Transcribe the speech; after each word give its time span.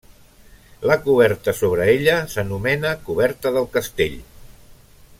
La 0.91 0.95
coberta 1.03 1.53
sobre 1.59 1.87
ella 1.93 2.15
s'anomena 2.33 2.97
coberta 3.11 3.55
del 3.59 3.71
castell. 3.79 4.19